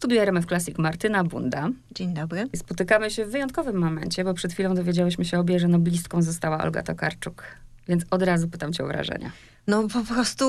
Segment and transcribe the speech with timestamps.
[0.00, 1.68] studiu RMF Classic Martyna Bunda.
[1.94, 2.48] Dzień dobry.
[2.56, 6.82] Spotykamy się w wyjątkowym momencie, bo przed chwilą dowiedziałyśmy się obie, że noblistką została Olga
[6.82, 7.42] Tokarczuk.
[7.88, 9.32] Więc od razu pytam cię o wrażenia.
[9.70, 10.44] No po prostu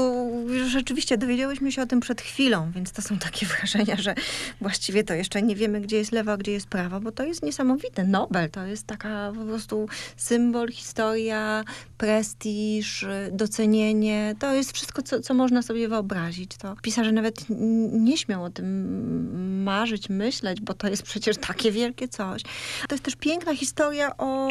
[0.68, 4.16] rzeczywiście dowiedziałyśmy się o tym przed chwilą, więc to są takie wrażenia, że
[4.62, 8.04] właściwie to jeszcze nie wiemy, gdzie jest lewa, gdzie jest prawa, bo to jest niesamowite.
[8.04, 11.64] Nobel to jest taka po prostu symbol, historia,
[11.98, 14.36] prestiż, docenienie.
[14.40, 16.58] To jest wszystko, co, co można sobie wyobrazić.
[16.58, 17.46] To pisarze nawet
[17.92, 22.44] nie śmią o tym marzyć, myśleć, bo to jest przecież takie wielkie coś.
[22.88, 24.50] To jest też piękna historia o,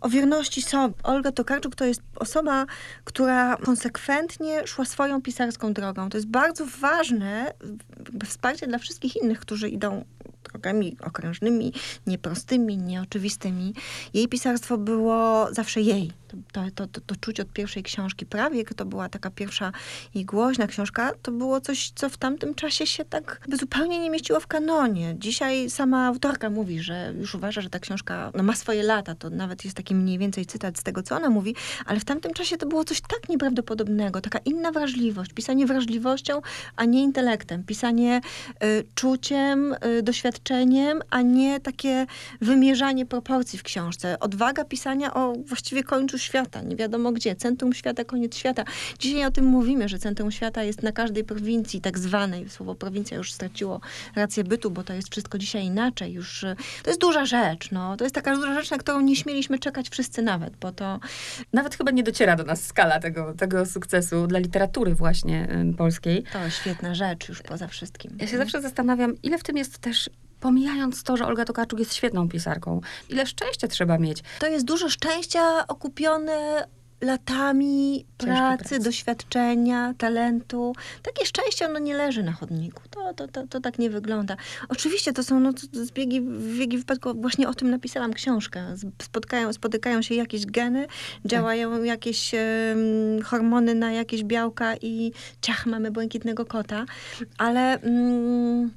[0.00, 0.94] o wierności sobie.
[1.02, 2.66] Olga Tokarczuk to jest osoba,
[3.04, 6.08] która konsekwentnie konsekwentnie szła swoją pisarską drogą.
[6.10, 7.52] To jest bardzo ważne
[8.26, 10.04] wsparcie dla wszystkich innych, którzy idą
[10.50, 11.72] drogami okrężnymi,
[12.06, 13.74] nieprostymi, nieoczywistymi.
[14.14, 16.12] Jej pisarstwo było zawsze jej.
[16.52, 18.26] To, to, to, to czuć od pierwszej książki.
[18.26, 19.72] Prawie to była taka pierwsza
[20.14, 21.12] i głośna książka.
[21.22, 25.14] To było coś, co w tamtym czasie się tak zupełnie nie mieściło w kanonie.
[25.18, 29.14] Dzisiaj sama autorka mówi, że już uważa, że ta książka no, ma swoje lata.
[29.14, 31.54] To nawet jest taki mniej więcej cytat z tego, co ona mówi.
[31.86, 34.20] Ale w tamtym czasie to było coś tak nieprawdopodobnego.
[34.20, 35.32] Taka inna wrażliwość.
[35.32, 36.40] Pisanie wrażliwością,
[36.76, 37.64] a nie intelektem.
[37.64, 38.20] Pisanie
[38.64, 42.06] y, czuciem, y, doświadczeniem, a nie takie
[42.40, 44.20] wymierzanie proporcji w książce.
[44.20, 48.64] Odwaga pisania o właściwie końcu świata, nie wiadomo gdzie, centrum świata, koniec świata.
[48.98, 52.48] Dzisiaj o tym mówimy, że centrum świata jest na każdej prowincji tak zwanej.
[52.48, 53.80] Słowo prowincja już straciło
[54.16, 56.12] rację bytu, bo to jest wszystko dzisiaj inaczej.
[56.12, 57.96] Już, e, to jest duża rzecz, no.
[57.96, 61.00] To jest taka duża rzecz, na którą nie śmieliśmy czekać wszyscy nawet, bo to...
[61.52, 65.48] Nawet chyba nie dociera do nas skala tego, tego sukcesu dla literatury właśnie
[65.78, 66.24] polskiej.
[66.32, 68.16] To świetna rzecz już poza wszystkim.
[68.20, 70.10] Ja się zawsze zastanawiam, ile w tym jest też
[70.40, 74.22] pomijając to, że Olga Tokarczuk jest świetną pisarką, ile szczęścia trzeba mieć.
[74.38, 76.66] To jest dużo szczęścia okupione
[77.00, 80.72] latami pracy, pracy, doświadczenia, talentu.
[81.02, 82.82] Takie szczęście ono nie leży na chodniku.
[82.90, 84.36] To, to, to, to tak nie wygląda.
[84.68, 86.22] Oczywiście to są no, zbiegi,
[86.54, 87.14] zbiegi wypadku.
[87.14, 88.74] Właśnie o tym napisałam książkę.
[89.02, 90.86] Spotkają, spotykają się jakieś geny,
[91.24, 91.84] działają tak.
[91.84, 96.84] jakieś um, hormony na jakieś białka i ciach, mamy błękitnego kota.
[97.38, 97.78] Ale...
[97.82, 98.70] Um,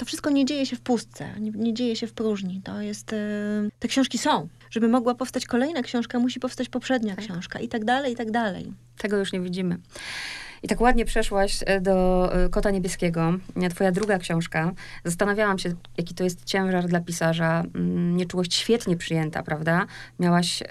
[0.00, 2.60] to wszystko nie dzieje się w pustce, nie, nie dzieje się w próżni.
[2.64, 4.48] To jest, yy, te książki są.
[4.70, 7.24] Żeby mogła powstać kolejna książka, musi powstać poprzednia tak.
[7.24, 8.72] książka i tak dalej, i tak dalej.
[8.98, 9.78] Tego już nie widzimy.
[10.62, 13.32] I tak ładnie przeszłaś e, do e, Kota Niebieskiego.
[13.70, 14.72] Twoja druga książka.
[15.04, 17.62] Zastanawiałam się, jaki to jest ciężar dla pisarza.
[17.74, 19.86] Mm, nieczułość świetnie przyjęta, prawda?
[20.18, 20.62] Miałaś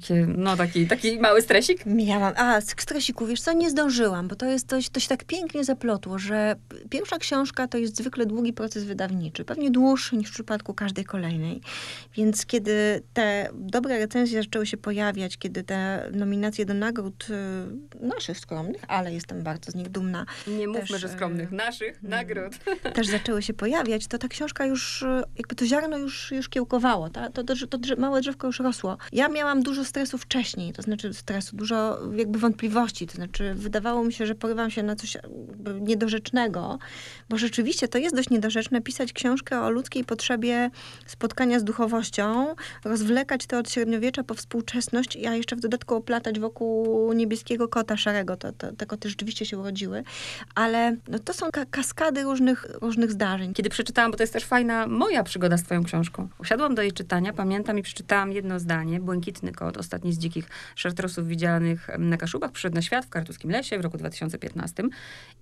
[0.00, 1.86] takie, no taki, taki mały stresik?
[1.86, 2.32] Miałam.
[2.36, 5.64] A, z stresiku, wiesz co, nie zdążyłam, bo to jest, to, to się tak pięknie
[5.64, 6.56] zaplotło, że
[6.90, 11.60] pierwsza książka to jest zwykle długi proces wydawniczy, pewnie dłuższy niż w przypadku każdej kolejnej.
[12.16, 18.38] Więc kiedy te dobre recenzje zaczęły się pojawiać, kiedy te nominacje do nagród y, naszych
[18.38, 20.26] skromnych, ale jestem bardzo z nich dumna.
[20.46, 22.52] Nie mówmy, też, że skromnych, y, naszych mm, nagród.
[22.94, 27.10] Też zaczęły się pojawiać, to ta książka już, y, jakby to ziarno już, już kiełkowało,
[27.10, 28.98] ta, to, to, to, to małe drzewko już rosło.
[29.12, 34.12] Ja miałam dużo stresu wcześniej, to znaczy stresu, dużo jakby wątpliwości, to znaczy wydawało mi
[34.12, 35.16] się, że porywam się na coś
[35.80, 36.78] niedorzecznego,
[37.28, 40.70] bo rzeczywiście to jest dość niedorzeczne pisać książkę o ludzkiej potrzebie
[41.06, 42.54] spotkania z duchowością,
[42.84, 48.36] rozwlekać to od średniowiecza po współczesność, a jeszcze w dodatku oplatać wokół niebieskiego kota szarego.
[48.36, 50.04] To, to, te koty rzeczywiście się urodziły,
[50.54, 53.54] ale no, to są ka kaskady różnych, różnych zdarzeń.
[53.54, 56.28] Kiedy przeczytałam, bo to jest też fajna moja przygoda z twoją książką.
[56.38, 61.28] Usiadłam do jej czytania, pamiętam i przeczytałam jedno zdanie, Błękitny kot, ostatni z dzikich szartrosów
[61.28, 64.82] widzianych na Kaszubach, przyszedł na świat w Kartuskim Lesie w roku 2015.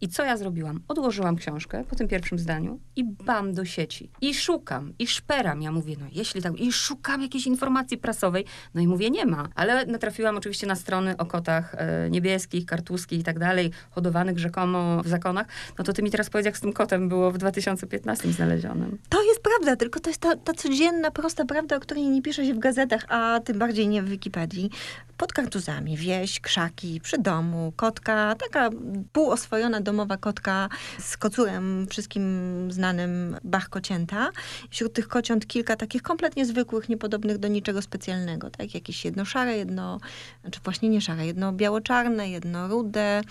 [0.01, 0.81] I co ja zrobiłam?
[0.89, 4.11] Odłożyłam książkę po tym pierwszym zdaniu i bam do sieci.
[4.21, 5.63] I szukam, i szperam.
[5.63, 8.45] Ja mówię, no jeśli tak, i szukam jakiejś informacji prasowej.
[8.75, 9.49] No i mówię, nie ma.
[9.55, 15.03] Ale natrafiłam oczywiście na strony o kotach e, niebieskich, kartuskich i tak dalej, hodowanych rzekomo
[15.03, 15.47] w zakonach.
[15.79, 18.99] No to ty mi teraz powiedz, jak z tym kotem było w 2015 znalezionym.
[19.09, 22.47] To jest prawda, tylko to jest ta, ta codzienna, prosta prawda, o której nie pisze
[22.47, 24.71] się w gazetach, a tym bardziej nie w qui Paddy
[25.17, 28.71] pod kartuzami, wieś, krzaki, przy domu, kotka, taka
[29.13, 32.25] półoswojona domowa kotka z kocurem wszystkim
[32.73, 34.31] znanym Bach Kocięta.
[34.71, 38.75] Wśród tych kociąt kilka takich kompletnie zwykłych, niepodobnych do niczego specjalnego, tak?
[38.75, 40.01] Jakieś jedno szare, jedno,
[40.41, 43.23] znaczy właśnie nie szare, jedno biało-czarne, jedno rude,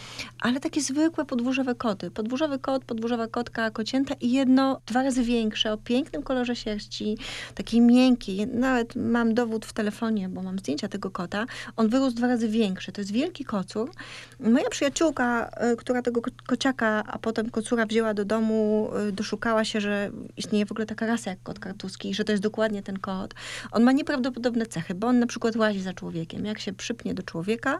[0.41, 2.11] ale takie zwykłe podwórzowe koty.
[2.11, 7.17] Podwórzowy kot, podwórzowa kotka, kocięta i jedno dwa razy większe, o pięknym kolorze sierści,
[7.55, 8.47] takiej miękkiej.
[8.47, 12.91] Nawet mam dowód w telefonie, bo mam zdjęcia tego kota, on wyrósł dwa razy większy.
[12.91, 13.91] To jest wielki kocur.
[14.39, 19.65] Moja przyjaciółka, y, która tego ko- kociaka, a potem kocura wzięła do domu, y, doszukała
[19.65, 22.83] się, że istnieje w ogóle taka rasa jak kot kartuski i że to jest dokładnie
[22.83, 23.33] ten kot.
[23.71, 26.45] On ma nieprawdopodobne cechy, bo on na przykład łazi za człowiekiem.
[26.45, 27.77] Jak się przypnie do człowieka,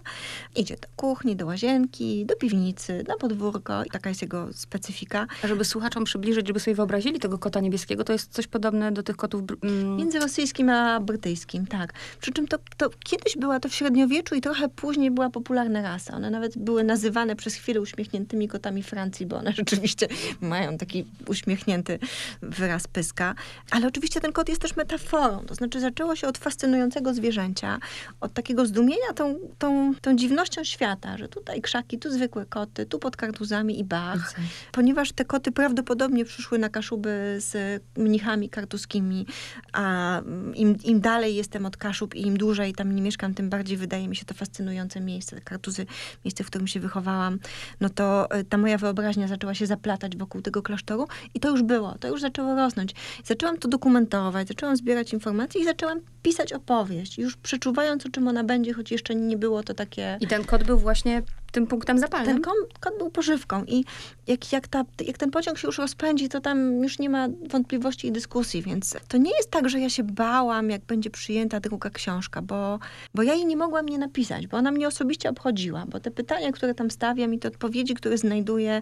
[0.56, 5.28] idzie do kuchni, do łazienki, do piwnicy, na podwórko i taka jest jego specyfika.
[5.44, 9.04] A żeby słuchaczom przybliżyć, żeby sobie wyobrazili tego kota niebieskiego, to jest coś podobne do
[9.04, 9.42] tych kotów...
[9.63, 11.94] mm, Między rosyjskim a brytyjskim, tak.
[12.22, 16.16] Przy czym to, to kiedyś była to w średniowieczu i trochę później była popularna rasa.
[16.16, 20.08] One nawet były nazywane przez chwilę uśmiechniętymi kotami Francji, bo one rzeczywiście
[20.42, 22.00] mają taki uśmiechnięty
[22.42, 23.36] wyraz pyska.
[23.72, 25.46] Ale oczywiście ten kot jest też metaforą.
[25.48, 27.80] To znaczy zaczęło się od fascynującego zwierzęcia,
[28.22, 33.00] od takiego zdumienia tą, tą, tą dziwnością świata, że tutaj krzaki, tu zwykłe koty, tu
[33.00, 34.36] pod kartuzami i bach.
[34.72, 39.26] Ponieważ te koty prawdopodobnie przyszły na Kaszuby z mnichami kartuskimi,
[39.74, 40.22] a
[40.56, 44.08] im, im dalej jestem od Kaszub i im dłużej tam nie mieszkam, tym bardziej wydaje
[44.08, 45.42] mi się to fascynujące miejsce.
[45.42, 45.86] Kartuzy,
[46.25, 47.40] miejsce, w którym się wychowałam,
[47.81, 51.64] no to y, ta moja wyobraźnia zaczęła się zaplatać wokół tego klasztoru i to już
[51.64, 52.96] było, to już zaczęło rosnąć.
[53.24, 58.44] Zaczęłam to dokumentować, zaczęłam zbierać informacje i zaczęłam pisać opowieść, już przeczuwając, o czym ona
[58.44, 60.18] będzie, choć jeszcze nie było to takie...
[60.22, 61.22] I ten kot był właśnie
[61.54, 62.42] tym punktem zapalnym.
[62.42, 62.44] Ten
[62.80, 63.86] kot był pożywką i
[64.28, 68.08] jak, jak, ta, jak ten pociąg się już rozpędzi, to tam już nie ma wątpliwości
[68.08, 71.90] i dyskusji, więc to nie jest tak, że ja się bałam, jak będzie przyjęta druga
[71.90, 72.80] książka, bo,
[73.16, 76.52] bo ja jej nie mogłam nie napisać, bo ona mnie osobiście obchodziła, bo te pytania,
[76.52, 78.82] które tam stawiam i te odpowiedzi, które znajduję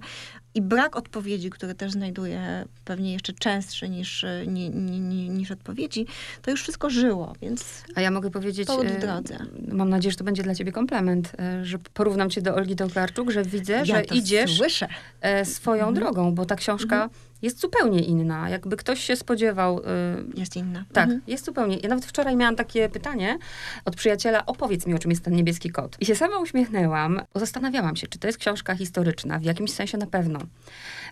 [0.55, 6.05] i brak odpowiedzi, które też znajduję pewnie jeszcze częstsze niż, ni, ni, ni, niż odpowiedzi,
[6.41, 9.37] to już wszystko żyło, więc A ja mogę powiedzieć, w e, drodze.
[9.67, 13.31] mam nadzieję, że to będzie dla ciebie komplement, e, że porównam cię do Olgi Tokarczuk,
[13.31, 14.87] że widzę, że ja to idziesz słyszę.
[15.21, 15.95] e, swoją Mhm.
[15.95, 17.09] drogą, bo ta książka
[17.41, 18.49] jest zupełnie inna.
[18.49, 19.79] Jakby ktoś się spodziewał...
[19.79, 20.85] e, Jest inna.
[20.93, 21.21] tak, Mhm.
[21.27, 21.77] jest zupełnie.
[21.77, 23.37] Ja nawet wczoraj miałam takie pytanie
[23.85, 25.97] od przyjaciela, opowiedz mi, o czym jest ten niebieski kot.
[25.99, 30.07] I się sama uśmiechnęłam, zastanawiałam się, czy to jest książka historyczna, w jakimś sensie na
[30.07, 30.39] pewno.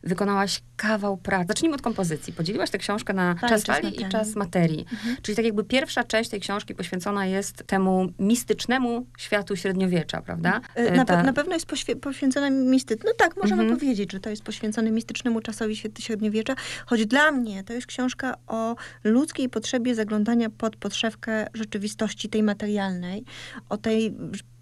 [0.04, 1.46] Wykonałaś kawał pracy.
[1.48, 2.34] Zacznijmy od kompozycji.
[2.34, 4.86] Podzieliłaś tę książkę na Tak, czas fali i czas materii.
[4.92, 5.18] Mhm.
[5.22, 10.62] Czyli tak jakby pierwsza część tej książki poświęcona jest temu mistycznemu światu średniowiecza, prawda?
[10.76, 11.66] E, Na, Ta- na pewno jest
[12.02, 13.04] poświęcona mistyce.
[13.06, 13.80] No tak, możemy Mhm.
[13.80, 16.56] powiedzieć, że to jest poświęcone mistycznemu czasowi świe- średniowiecza,
[16.86, 23.24] choć dla mnie to jest książka o ludzkiej potrzebie zaglądania pod podszewkę rzeczywistości tej materialnej,
[23.70, 24.16] o tej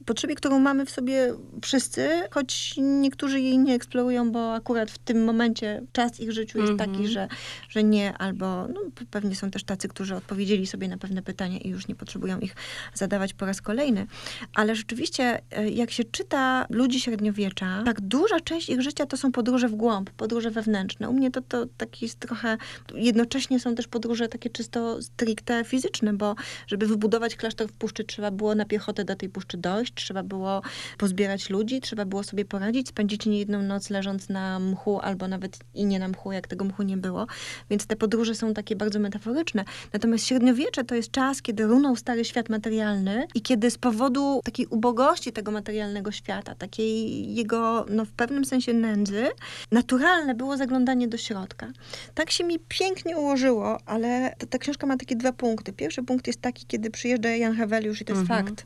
[0.07, 5.24] potrzebie, którą mamy w sobie wszyscy, choć niektórzy jej nie eksplorują, bo akurat w tym
[5.25, 6.92] momencie czas ich życiu jest Mhm.
[6.92, 7.27] taki, że,
[7.69, 8.81] że nie, albo no,
[9.12, 12.56] pewnie są też tacy, którzy odpowiedzieli sobie na pewne pytania i już nie potrzebują ich
[12.94, 14.07] zadawać po raz kolejny.
[14.56, 19.31] Ale rzeczywiście, e, jak się czyta ludzi średniowiecza, tak duża część ich życia to są
[19.31, 21.09] podróże w głąb, podróże wewnętrzne.
[21.09, 22.57] U mnie to, to taki jest trochę,
[22.95, 26.36] jednocześnie są też podróże takie czysto stricte fizyczne, bo
[26.68, 30.62] żeby wybudować klasztor w puszczy, trzeba było na piechotę do tej puszczy dojść, trzeba było
[30.98, 35.86] pozbierać ludzi, trzeba było sobie poradzić, spędzić niejedną noc leżąc na mchu, albo nawet i
[35.86, 37.28] nie na mchu, jak tego mchu nie było.
[37.70, 39.66] Więc te podróże są takie bardzo metaforyczne.
[39.94, 44.66] Natomiast średniowiecze to jest czas, kiedy runął stary świat materialny i kiedy z powodu takiej
[44.66, 49.28] ubogości tego materialnego świata, takiej jego, no w pewnym sensie nędzy,
[49.72, 51.68] naturalne było zaglądanie do środka.
[52.14, 55.74] Tak się mi pięknie ułożyło, ale ta, ta książka ma takie dwa punkty.
[55.74, 58.46] Pierwszy punkt jest taki, kiedy przyjeżdża Jan Heweliusz i to jest Mhm.
[58.46, 58.66] fakt.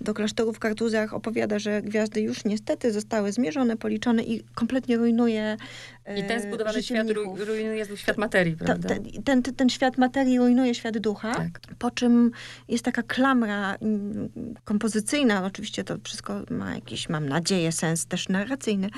[0.00, 5.56] Do klasztoru w Kartuzach opowiada, że gwiazdy już niestety zostały zmierzone, policzone i kompletnie rujnuje
[6.16, 8.88] I ten e, zbudowany świat ru- rujnuje świat materii, To, prawda?
[8.88, 11.60] ten, ten, ten świat materii rujnuje świat ducha, Tak.
[11.78, 12.30] po czym
[12.68, 14.28] jest taka klamra mm,
[14.64, 18.88] kompozycyjna, oczywiście to wszystko ma jakiś, mam nadzieję, sens też narracyjny,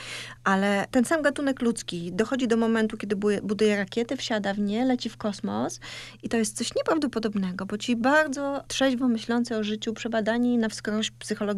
[0.45, 5.09] ale ten sam gatunek ludzki dochodzi do momentu, kiedy buduje rakiety, wsiada w nie, leci
[5.11, 5.81] w kosmos
[6.23, 11.11] i to jest coś nieprawdopodobnego, bo ci bardzo trzeźwo myślący o życiu, przebadani na wskroś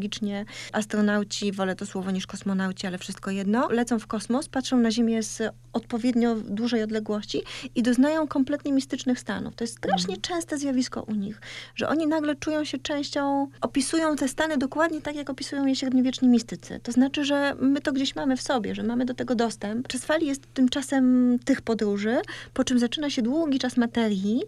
[0.08, 4.90] psychologicznie astronauci, wolę to słowo niż kosmonauci, ale wszystko jedno, lecą w kosmos, patrzą na
[4.90, 7.42] Ziemię z odpowiednio dużej odległości
[7.74, 9.54] i doznają kompletnie mistycznych stanów.
[9.54, 11.40] To jest strasznie częste zjawisko u nich,
[11.74, 16.28] że oni nagle czują się częścią, opisują te stany dokładnie tak, jak opisują je średniowieczni
[16.28, 16.80] mistycy.
[16.82, 19.88] To znaczy, że my to gdzieś mamy w sobie, że mamy do tego dostęp.
[19.88, 22.16] Czas fali jest tym czasem tych podróży,
[22.54, 24.42] po czym zaczyna się długi czas materii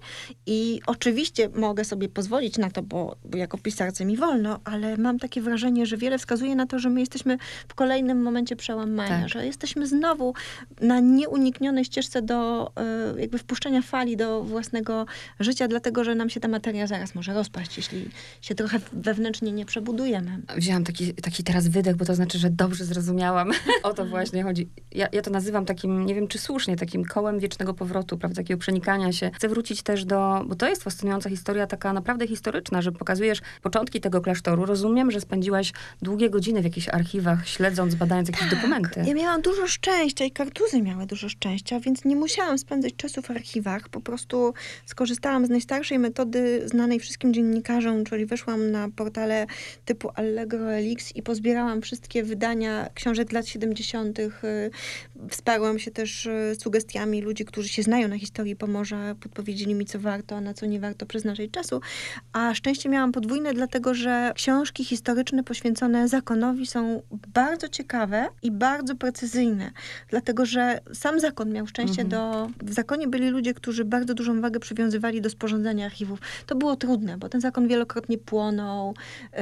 [0.47, 5.19] i oczywiście mogę sobie pozwolić na to, bo, bo jako pisarce mi wolno, ale mam
[5.19, 9.29] takie wrażenie, że wiele wskazuje na to, że my jesteśmy w kolejnym momencie przełamania, Tak.
[9.29, 10.35] że jesteśmy znowu
[10.81, 12.71] na nieuniknionej ścieżce do
[13.17, 15.07] y, jakby wpuszczenia fali do własnego
[15.41, 18.09] życia, dlatego że nam się ta materia zaraz może rozpaść, jeśli
[18.41, 20.43] się trochę wewnętrznie nie przebudujemy.
[20.57, 23.51] Wzięłam taki, taki teraz wydech, bo to znaczy, że dobrze zrozumiałam.
[23.83, 24.69] o to właśnie chodzi.
[24.93, 28.61] Ja, ja to nazywam takim, nie wiem czy słusznie, takim kołem wiecznego powrotu, prawda, takiego
[28.61, 29.31] przenikania się.
[29.35, 34.01] Chcę wrócić też do, bo to jest fascynująca historia, taka naprawdę historyczna, że pokazujesz początki
[34.01, 34.67] tego klasztoru.
[34.67, 39.03] Rozumiem, że spędziłaś długie godziny w jakichś archiwach, śledząc, badając jakieś dokumenty.
[39.07, 43.31] Ja miałam dużo szczęścia i kartuzy miały dużo szczęścia, więc nie musiałam spędzać czasu w
[43.31, 43.89] archiwach.
[43.89, 44.55] Po prostu
[44.87, 49.47] skorzystałam z najstarszej metody znanej wszystkim dziennikarzom, czyli weszłam na portale
[49.85, 54.19] typu Allegro Elix i pozbierałam wszystkie wydania książek lat 70.
[55.31, 59.99] Wsparłam się też y, sugestiami ludzi, którzy się znają na historii Pomorza, podpowiedzieli mi, co
[59.99, 61.81] warto, a na co nie warto przeznaczyć czasu.
[62.33, 68.95] A szczęście miałam podwójne, dlatego że książki historyczne poświęcone zakonowi są bardzo ciekawe i bardzo
[68.95, 69.71] precyzyjne.
[70.11, 72.09] Dlatego, że sam zakon miał szczęście Mhm.
[72.09, 72.51] do...
[72.67, 76.19] W zakonie byli ludzie, którzy bardzo dużą wagę przywiązywali do sporządzania archiwów.
[76.47, 78.95] To było trudne, bo ten zakon wielokrotnie płonął,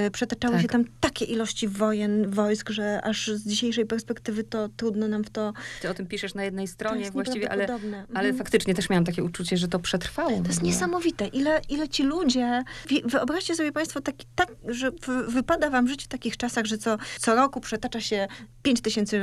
[0.06, 0.62] y, przetaczały Tak.
[0.62, 5.30] się tam takie ilości wojen, wojsk, że aż z dzisiejszej perspektywy to trudno nam w
[5.30, 5.52] to...
[5.82, 7.66] Ty o tym piszesz na jednej stronie właściwie, ale,
[8.14, 8.36] ale Mhm.
[8.36, 10.40] faktycznie też miałam takie uczucie, że to przetrwało.
[10.42, 12.62] To jest niesamowite, ile, ile ci ludzie.
[13.04, 14.90] Wyobraźcie sobie Państwo, taki, tak, że
[15.28, 18.28] wypada Wam żyć w takich czasach, że co, co roku przetacza się
[18.62, 19.20] 5 tysięcy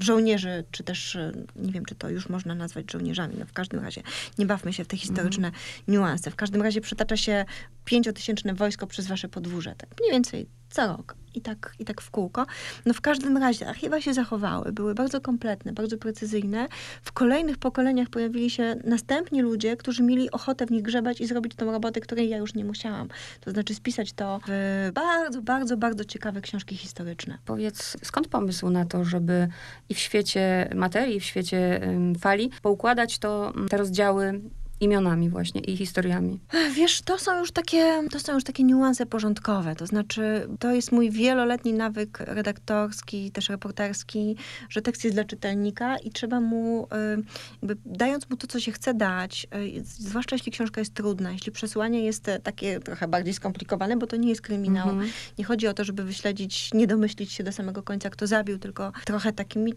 [0.00, 1.18] żołnierzy, czy też
[1.56, 3.34] nie wiem, czy to już można nazwać żołnierzami.
[3.38, 4.02] No w każdym razie
[4.38, 5.50] nie bawmy się w te historyczne
[5.88, 6.30] niuanse.
[6.30, 7.44] W każdym razie przetacza się
[7.84, 9.74] pięciotysięczne wojsko przez Wasze podwórze.
[9.78, 11.16] Tak mniej więcej co rok.
[11.36, 12.46] I tak, I tak w kółko.
[12.86, 16.68] No w każdym razie archiwa się zachowały, były bardzo kompletne, bardzo precyzyjne.
[17.02, 21.54] W kolejnych pokoleniach pojawili się następni ludzie, którzy mieli ochotę w nich grzebać i zrobić
[21.54, 23.08] tą robotę, której ja już nie musiałam.
[23.40, 27.38] To znaczy spisać to w bardzo, bardzo, bardzo ciekawe książki historyczne.
[27.44, 29.48] Powiedz, skąd pomysł na to, żeby
[29.88, 31.80] i w świecie materii, i w świecie
[32.18, 34.40] fali poukładać to, mm, te rozdziały
[34.80, 36.40] imionami właśnie i historiami?
[36.74, 39.76] Wiesz, to są już takie, to są już takie niuanse porządkowe.
[39.76, 44.36] To znaczy, to jest mój wieloletni nawyk redaktorski, też reporterski,
[44.68, 47.22] że tekst jest dla czytelnika i trzeba mu, y,
[47.62, 49.46] jakby dając mu to, co się chce dać,
[49.78, 54.06] y, zwłaszcza jeśli książka jest trudna, jeśli przesłanie jest e, takie trochę bardziej skomplikowane, bo
[54.06, 54.88] to nie jest kryminał.
[54.88, 55.10] Mhm.
[55.38, 58.92] Nie chodzi o to, żeby wyśledzić, nie domyślić się do samego końca, kto zabił, tylko
[59.04, 59.72] trochę takimi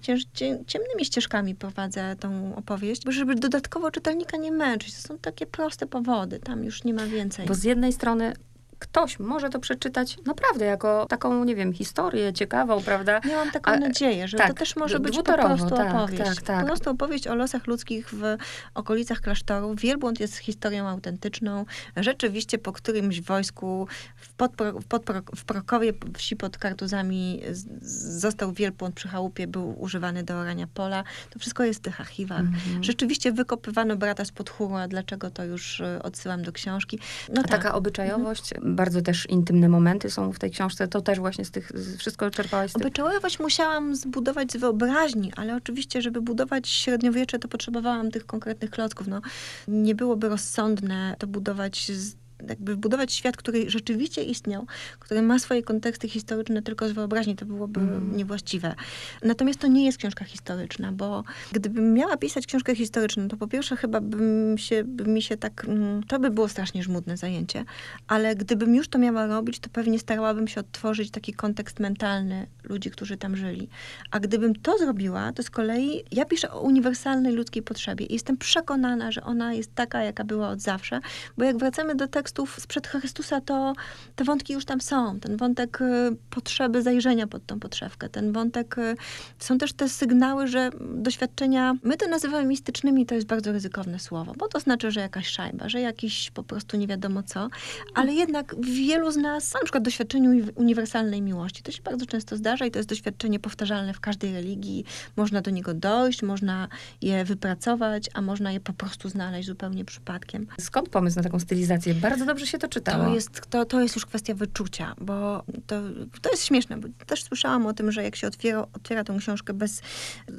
[0.68, 4.88] ciemnymi ścieżkami prowadzę tą opowieść, bo żeby dodatkowo czytelnika nie męczyć.
[4.96, 7.46] To są takie proste powody, tam już nie ma więcej.
[7.46, 8.34] Bo z jednej strony
[8.79, 13.21] ktoś może to przeczytać naprawdę jako taką, nie wiem, historię ciekawą, prawda?
[13.25, 16.24] Miałam taką A, nadzieję, że tak, to też może być po prostu tak, opowieść.
[16.24, 16.59] tak, tak.
[16.62, 18.38] Po prostu opowieść o losach ludzkich w
[18.74, 19.75] okolicach klasztoru.
[19.75, 21.65] Wielbłąd jest historią autentyczną.
[21.98, 27.41] Rzeczywiście po którymś wojsku w, podpro, w, podpro, w Prokowie, wsi pod Kartuzami
[27.81, 31.03] został wielbłąd przy chałupie, był używany do orania pola.
[31.29, 32.39] To wszystko jest w tych archiwach.
[32.39, 32.83] Mhm.
[32.83, 37.00] Rzeczywiście wykopywano brata z podchóru, a dlaczego to już y, odsyłam do książki.
[37.29, 37.51] No tak.
[37.51, 41.72] taka obyczajowość, bardzo też intymne momenty są w tej książce, to też właśnie z tych,
[41.76, 42.82] z, wszystko czerpałaś z tych...
[42.82, 49.08] Obyczajowość musiałam zbudować z wyobraźni, ale oczywiście, żeby budować średniowiecze, to potrzebowałam tych konkretnych klocków.
[49.08, 49.22] No,
[49.68, 52.16] nie byłoby rozsądne to budować z
[52.50, 54.65] jakby budować świat, który rzeczywiście istniał,
[55.00, 58.17] który ma swoje konteksty historyczne tylko z wyobraźni, to byłoby Mm.
[58.17, 58.75] niewłaściwe.
[59.24, 63.75] Natomiast to nie jest książka historyczna, bo gdybym miała pisać książkę historyczną, to po pierwsze
[63.75, 67.65] chyba bym się, by mi się tak, mm, to by było strasznie żmudne zajęcie,
[68.08, 72.91] ale gdybym już to miała robić, to pewnie starałabym się odtworzyć taki kontekst mentalny ludzi,
[72.91, 73.69] którzy tam żyli.
[74.12, 78.38] A gdybym to zrobiła, to z kolei ja piszę o uniwersalnej ludzkiej potrzebie i jestem
[78.38, 81.00] przekonana, że ona jest taka, jaka była od zawsze,
[81.38, 83.74] bo jak wracamy do tekstów sprzed Chrystusa, to
[84.15, 85.19] te wątki już tam są.
[85.19, 88.95] Ten wątek y, potrzeby zajrzenia pod tą podszewkę, ten wątek, y,
[89.39, 94.33] są też te sygnały, że doświadczenia, my to nazywamy mistycznymi, to jest bardzo ryzykowne słowo,
[94.38, 97.50] bo to znaczy, że jakaś szajba, że jakiś po prostu nie wiadomo co,
[97.95, 102.38] ale jednak wielu z nas, na przykład doświadczenie uni- uniwersalnej miłości, to się bardzo często
[102.38, 104.86] zdarza i to jest doświadczenie powtarzalne w każdej religii.
[105.15, 106.67] Można do niego dojść, można
[107.01, 110.48] je wypracować, a można je po prostu znaleźć zupełnie przypadkiem.
[110.59, 111.93] Skąd pomysł na taką stylizację?
[111.93, 113.04] Bardzo dobrze się to czytało.
[113.04, 115.76] To jest, to, to jest już kwestia wyczucia, bo to,
[116.22, 119.54] to jest śmieszne, bo też słyszałam o tym, że jak się otwiera, otwiera tą książkę
[119.54, 119.82] bez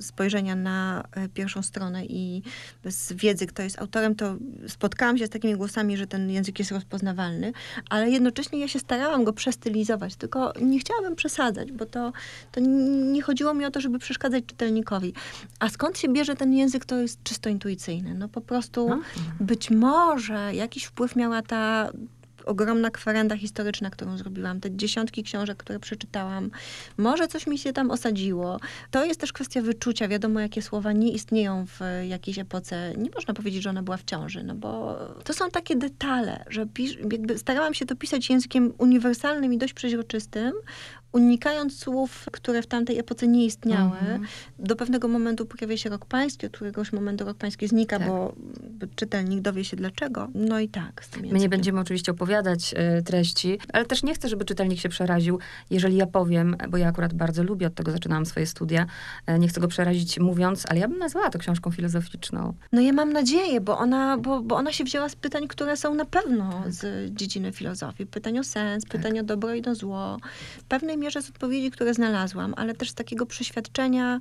[0.01, 2.43] spojrzenia na e, pierwszą stronę i
[2.85, 4.35] bez wiedzy, kto jest autorem, to
[4.69, 7.53] spotkałam się z takimi głosami, że ten język jest rozpoznawalny,
[7.91, 12.13] ale jednocześnie ja się starałam go przestylizować, tylko nie chciałabym przesadzać, bo to,
[12.53, 15.13] to nie chodziło mi o to, żeby przeszkadzać czytelnikowi.
[15.59, 18.15] A skąd się bierze ten język, to jest czysto intuicyjne.
[18.15, 19.01] No po prostu No.
[19.41, 21.70] być może jakiś wpływ miała ta
[22.47, 26.51] ogromna kwerenda historyczna, którą zrobiłam, te dziesiątki książek, które przeczytałam.
[26.97, 28.61] Może coś mi się tam osadziło.
[28.91, 30.09] To jest też kwestia wyczucia.
[30.09, 32.93] Wiadomo, jakie słowa nie istnieją w jakiejś epoce.
[32.97, 36.67] Nie można powiedzieć, że ona była w ciąży, no bo to są takie detale, że
[36.67, 36.99] pisz,
[37.37, 40.53] starałam się to pisać językiem uniwersalnym i dość przeźroczystym,
[41.13, 43.99] unikając słów, które w tamtej epoce nie istniały.
[43.99, 44.25] Mhm.
[44.59, 48.09] Do pewnego momentu pojawia się rok pański, od któregoś momentu rok pański znika, Tak.
[48.09, 48.35] bo
[48.97, 50.29] czytelnik dowie się dlaczego.
[50.35, 54.45] No i tak, My nie będziemy oczywiście opowiadać e, treści, ale też nie chcę, żeby
[54.45, 55.39] czytelnik się przeraził,
[55.71, 58.87] jeżeli ja powiem, bo ja akurat bardzo lubię, od tego zaczynałam swoje studia,
[59.27, 62.55] e, nie chcę go przerazić mówiąc, ale ja bym nazwała to książką filozoficzną.
[62.73, 65.95] No ja mam nadzieję, bo ona, bo, bo ona się wzięła z pytań, które są
[65.95, 68.07] na pewno z dziedziny filozofii.
[68.07, 70.19] Pytań o sens, pytań o dobro i o zło.
[70.69, 74.21] Pewnej mierze z odpowiedzi, które znalazłam, ale też z takiego przeświadczenia,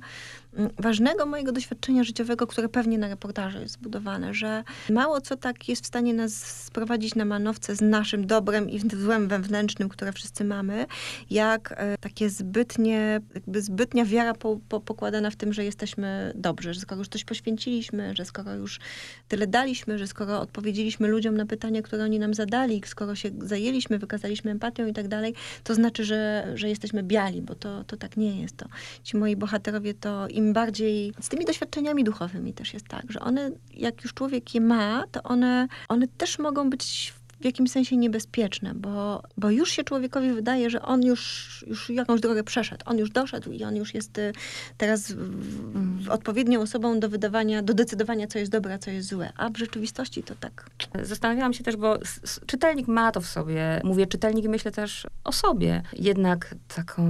[0.78, 5.84] ważnego mojego doświadczenia życiowego, które pewnie na reportażu jest zbudowane, że mało co tak jest
[5.84, 10.86] w stanie nas sprowadzić na manowce z naszym dobrem i złem wewnętrznym, które wszyscy mamy,
[11.30, 16.74] jak e, takie zbytnie, jakby zbytnia wiara po, po, pokładana w tym, że jesteśmy dobrzy,
[16.74, 18.80] że skoro już coś poświęciliśmy, że skoro już
[19.28, 23.98] tyle daliśmy, że skoro odpowiedzieliśmy ludziom na pytania, które oni nam zadali, skoro się zajęliśmy,
[23.98, 28.16] wykazaliśmy empatią i tak dalej, to znaczy, że, że jesteśmy biali, bo to, to tak
[28.16, 28.56] nie jest.
[28.56, 28.66] To
[29.02, 33.50] ci moi bohaterowie to im bardziej, z tymi doświadczeniami duchowymi też jest tak, że one,
[33.74, 38.74] jak już człowiek je ma, to one, one też mogą być w jakimś sensie niebezpieczne,
[38.74, 43.10] bo, bo już się człowiekowi wydaje, że on już, już jakąś drogę przeszedł, on już
[43.10, 44.32] doszedł i on już jest y,
[44.76, 49.32] teraz w, w odpowiednią osobą do wydawania, do decydowania, co jest dobre, co jest złe.
[49.36, 50.70] A w rzeczywistości to tak.
[51.02, 51.98] Zastanawiałam się też, bo
[52.46, 53.80] czytelnik ma to w sobie.
[53.84, 55.82] Mówię czytelnik i myślę też o sobie.
[55.92, 57.02] Jednak taką,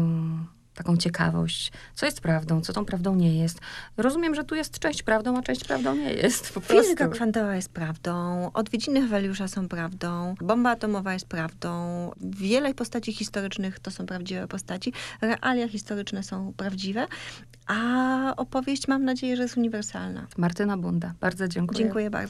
[0.81, 3.61] taką ciekawość, co jest prawdą, co tą prawdą nie jest.
[3.97, 6.53] Rozumiem, że tu jest część prawdą, a część prawdą nie jest.
[6.53, 6.85] Po prostu.
[6.85, 11.71] Fizyka kwantowa jest prawdą, odwiedziny Heweliusza są prawdą, bomba atomowa jest prawdą,
[12.21, 17.07] wiele postaci historycznych to są prawdziwe postaci, realia historyczne są prawdziwe,
[17.67, 20.27] a opowieść mam nadzieję, że jest uniwersalna.
[20.37, 21.79] Martyna Bunda, bardzo dziękuję.
[21.79, 22.29] Dziękuję bardzo.